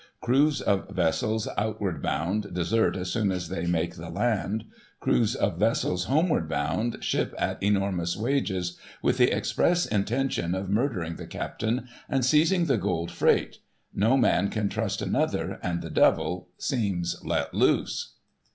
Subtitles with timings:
[0.19, 4.63] Crews of vessels outward bound, desert as soon as they make the land;
[4.99, 11.17] crews of vessels homeward bound, ship at enormous wages, with the express intention of murdering
[11.17, 13.59] the captain and seizing the gold freight;
[13.93, 18.15] no man can trust another, and the devil seems let loose.